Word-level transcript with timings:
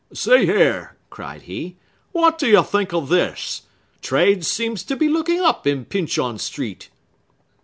"See 0.15 0.47
here!" 0.47 0.97
cried 1.11 1.43
he; 1.43 1.75
"what 2.11 2.39
do 2.39 2.47
you 2.47 2.63
think 2.63 2.91
of 2.91 3.09
this? 3.09 3.67
Trade 4.01 4.43
seems 4.43 4.81
to 4.85 4.95
be 4.95 5.07
looking 5.07 5.41
up 5.41 5.67
in 5.67 5.85
Pyncheon 5.85 6.39
Street!" 6.39 6.89